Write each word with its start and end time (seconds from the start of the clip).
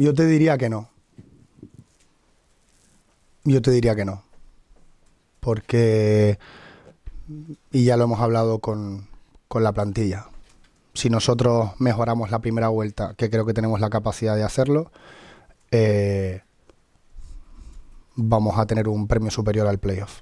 Yo 0.00 0.14
te 0.14 0.24
diría 0.24 0.56
que 0.56 0.70
no. 0.70 0.88
Yo 3.44 3.60
te 3.60 3.70
diría 3.70 3.94
que 3.94 4.06
no. 4.06 4.24
Porque, 5.40 6.38
y 7.70 7.84
ya 7.84 7.98
lo 7.98 8.04
hemos 8.04 8.18
hablado 8.20 8.60
con, 8.60 9.08
con 9.46 9.62
la 9.62 9.72
plantilla, 9.72 10.28
si 10.94 11.10
nosotros 11.10 11.72
mejoramos 11.78 12.30
la 12.30 12.38
primera 12.38 12.68
vuelta, 12.68 13.12
que 13.14 13.28
creo 13.28 13.44
que 13.44 13.52
tenemos 13.52 13.78
la 13.78 13.90
capacidad 13.90 14.36
de 14.36 14.42
hacerlo, 14.42 14.90
eh, 15.70 16.40
vamos 18.16 18.58
a 18.58 18.64
tener 18.64 18.88
un 18.88 19.06
premio 19.06 19.30
superior 19.30 19.66
al 19.66 19.78
playoff. 19.78 20.18